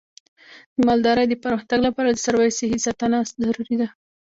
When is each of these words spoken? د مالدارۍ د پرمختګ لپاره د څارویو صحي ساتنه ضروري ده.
د 0.75 0.77
مالدارۍ 0.87 1.25
د 1.29 1.35
پرمختګ 1.43 1.79
لپاره 1.87 2.09
د 2.09 2.17
څارویو 2.25 2.57
صحي 2.59 2.79
ساتنه 2.85 3.17
ضروري 3.41 3.75
ده. 3.81 3.87